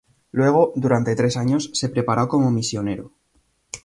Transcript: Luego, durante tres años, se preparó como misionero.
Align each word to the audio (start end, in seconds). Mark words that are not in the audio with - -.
Luego, 0.31 0.71
durante 0.75 1.15
tres 1.15 1.37
años, 1.37 1.69
se 1.73 1.87
preparó 1.89 2.27
como 2.27 2.49
misionero. 2.49 3.11